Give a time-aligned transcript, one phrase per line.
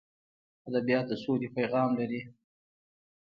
[0.67, 2.21] ادبیات د سولې پیغام لري.